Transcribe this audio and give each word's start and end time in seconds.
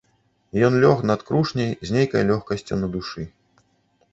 Ён 0.69 0.77
лёг 0.83 1.03
над 1.11 1.25
крушняй 1.27 1.69
з 1.89 1.97
нейкай 1.99 2.25
лёгкасцю 2.33 2.73
на 2.81 2.87
душы. 2.97 3.29